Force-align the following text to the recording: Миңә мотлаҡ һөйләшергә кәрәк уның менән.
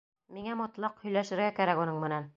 Миңә 0.37 0.55
мотлаҡ 0.61 0.97
һөйләшергә 1.05 1.53
кәрәк 1.61 1.85
уның 1.87 2.05
менән. 2.09 2.29